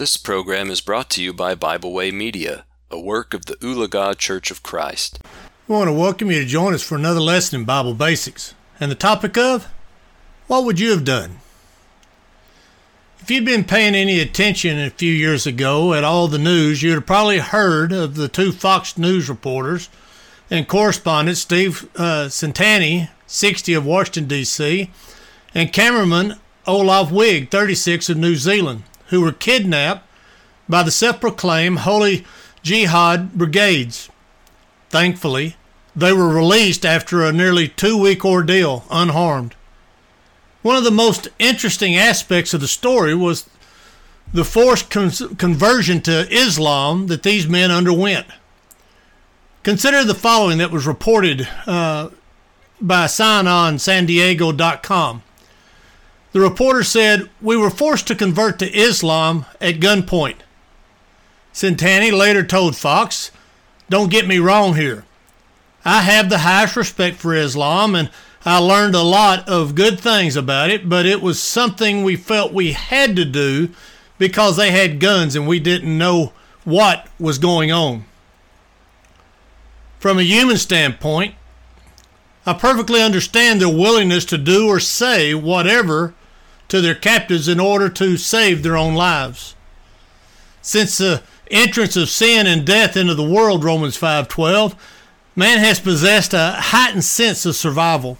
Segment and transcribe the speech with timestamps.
[0.00, 4.16] This program is brought to you by Bible Way Media, a work of the Ulaga
[4.16, 5.18] Church of Christ.
[5.68, 8.54] We want to welcome you to join us for another lesson in Bible Basics.
[8.80, 9.68] And the topic of
[10.46, 11.40] What would you have done?
[13.18, 16.94] If you'd been paying any attention a few years ago at all the news, you'd
[16.94, 19.90] have probably heard of the two Fox News reporters
[20.50, 24.90] and correspondent Steve uh, Centanni, 60 of Washington, D.C.,
[25.54, 30.08] and cameraman Olaf Wiig, 36 of New Zealand, who were kidnapped
[30.68, 32.24] by the self proclaimed Holy
[32.62, 34.08] Jihad Brigades.
[34.88, 35.56] Thankfully,
[35.94, 39.54] they were released after a nearly two week ordeal unharmed.
[40.62, 43.48] One of the most interesting aspects of the story was
[44.32, 48.26] the forced con- conversion to Islam that these men underwent.
[49.62, 52.10] Consider the following that was reported uh,
[52.80, 55.22] by SignOnSanDiego.com.
[56.32, 60.36] The reporter said, We were forced to convert to Islam at gunpoint.
[61.52, 63.30] Centanni later told Fox,
[63.88, 65.04] Don't get me wrong here.
[65.84, 68.10] I have the highest respect for Islam and
[68.44, 72.52] I learned a lot of good things about it, but it was something we felt
[72.52, 73.70] we had to do
[74.18, 76.32] because they had guns and we didn't know
[76.64, 78.04] what was going on.
[79.98, 81.34] From a human standpoint,
[82.46, 86.14] I perfectly understand their willingness to do or say whatever
[86.70, 89.54] to their captives in order to save their own lives.
[90.62, 94.74] Since the entrance of sin and death into the world, Romans 5:12,
[95.34, 98.18] man has possessed a heightened sense of survival.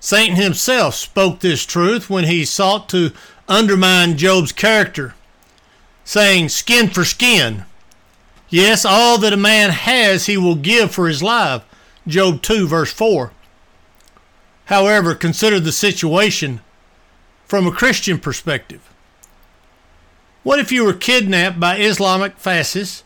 [0.00, 3.12] Satan himself spoke this truth when he sought to
[3.48, 5.14] undermine Job's character,
[6.04, 7.64] saying, Skin for skin.
[8.48, 11.62] Yes, all that a man has he will give for his life.
[12.06, 13.32] Job 2, verse 4.
[14.66, 16.60] However, consider the situation
[17.50, 18.80] from a Christian perspective.
[20.44, 23.02] What if you were kidnapped by Islamic fascists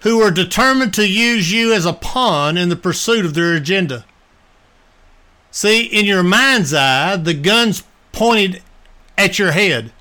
[0.00, 4.06] who were determined to use you as a pawn in the pursuit of their agenda?
[5.50, 7.82] See, in your mind's eye, the gun's
[8.12, 8.62] pointed
[9.18, 9.92] at your head.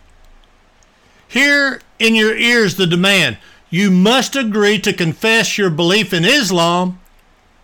[1.27, 7.01] Hear in your ears the demand you must agree to confess your belief in Islam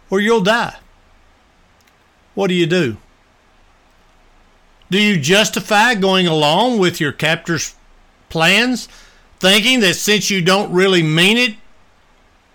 [0.10, 0.76] or you'll die.
[2.36, 2.98] What do you do?
[4.92, 7.76] Do you justify going along with your captor's
[8.28, 8.90] plans,
[9.40, 11.56] thinking that since you don't really mean it,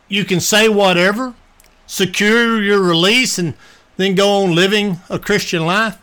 [0.07, 1.33] you can say whatever,
[1.87, 3.55] secure your release, and
[3.97, 5.97] then go on living a Christian life?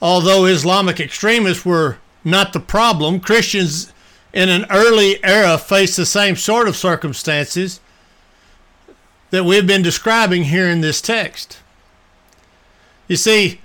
[0.00, 3.92] Although Islamic extremists were not the problem, Christians
[4.32, 7.80] in an early era faced the same sort of circumstances
[9.30, 11.58] that we've been describing here in this text.
[13.08, 13.60] You see,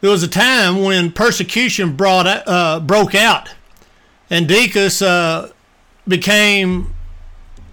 [0.00, 3.50] there was a time when persecution brought, uh, broke out,
[4.30, 5.50] and Decius uh,
[6.06, 6.94] became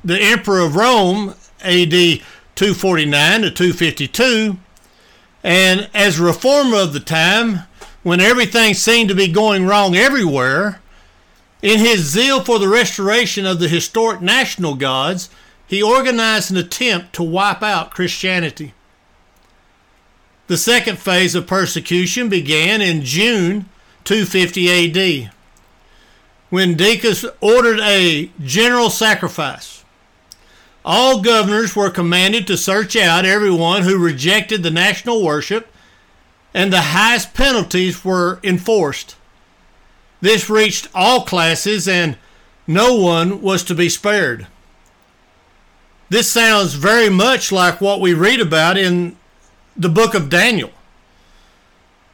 [0.03, 4.57] the emperor of Rome, AD 249 to 252.
[5.43, 7.59] And as a reformer of the time,
[8.03, 10.81] when everything seemed to be going wrong everywhere,
[11.61, 15.29] in his zeal for the restoration of the historic national gods,
[15.65, 18.73] he organized an attempt to wipe out Christianity.
[20.47, 23.69] The second phase of persecution began in June
[24.05, 25.31] 250 AD,
[26.49, 29.83] when Decius ordered a general sacrifice.
[30.85, 35.67] All governors were commanded to search out everyone who rejected the national worship,
[36.53, 39.17] and the highest penalties were enforced.
[40.21, 42.17] This reached all classes, and
[42.65, 44.47] no one was to be spared.
[46.07, 49.17] This sounds very much like what we read about in
[49.77, 50.71] the book of Daniel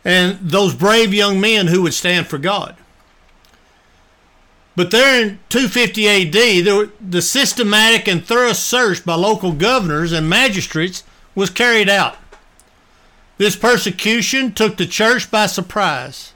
[0.03, 2.75] and those brave young men who would stand for God.
[4.75, 10.28] But there in 250 AD, there, the systematic and thorough search by local governors and
[10.28, 11.03] magistrates
[11.35, 12.18] was carried out.
[13.38, 16.34] This persecution took the church by surprise.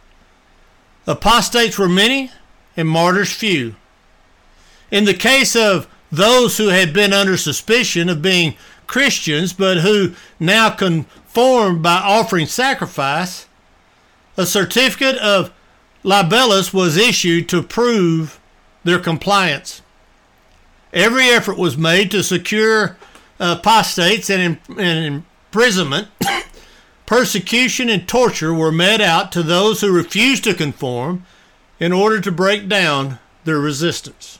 [1.06, 2.32] Apostates were many
[2.76, 3.76] and martyrs few.
[4.92, 8.56] In the case of those who had been under suspicion of being
[8.88, 13.46] Christians but who now conformed by offering sacrifice,
[14.38, 15.54] a certificate of
[16.04, 18.40] libellus was issued to prove
[18.84, 19.82] their compliance.
[20.94, 22.98] Every effort was made to secure
[23.40, 26.08] uh, apostates and, and imprisonment.
[27.06, 31.26] Persecution and torture were meted out to those who refused to conform
[31.80, 34.40] in order to break down their resistance.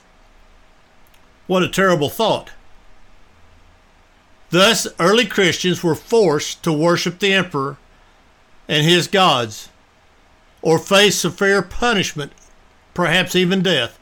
[1.46, 2.50] What a terrible thought.
[4.50, 7.76] Thus, early Christians were forced to worship the emperor
[8.66, 9.68] and his gods
[10.62, 12.32] or face severe punishment
[12.94, 13.98] perhaps even death.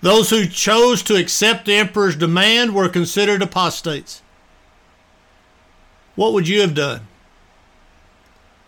[0.00, 4.20] Those who chose to accept the emperor's demand were considered apostates.
[6.14, 7.06] What would you have done?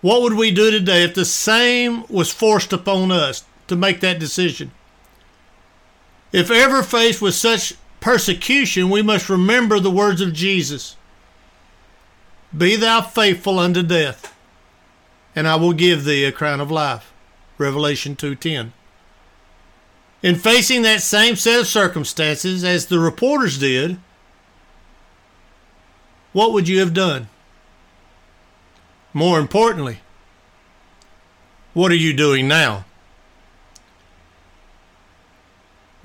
[0.00, 4.19] What would we do today if the same was forced upon us to make that
[4.19, 4.70] decision?
[6.32, 7.75] If ever faced with such
[8.05, 10.95] persecution, we must remember the words of Jesus
[12.56, 14.37] Be thou faithful unto death,
[15.35, 17.11] and I will give thee a crown of life.
[17.56, 18.75] Revelation 2:10.
[20.23, 23.97] In facing that same set of circumstances as the reporters did,
[26.35, 27.29] what would you have done?
[29.15, 30.01] More importantly,
[31.73, 32.85] what are you doing now?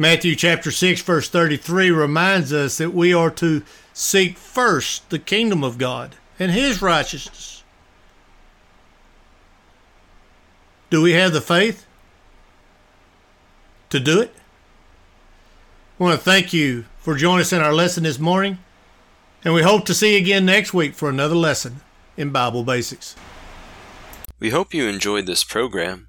[0.01, 3.63] Matthew chapter 6 verse 33 reminds us that we are to
[3.93, 7.65] seek first the kingdom of God and his righteousness.
[10.89, 11.85] Do we have the faith
[13.89, 14.33] to do it?
[15.99, 18.59] I want to thank you for joining us in our lesson this morning,
[19.43, 21.81] and we hope to see you again next week for another lesson
[22.15, 23.17] in Bible Basics.
[24.39, 26.08] We hope you enjoyed this program.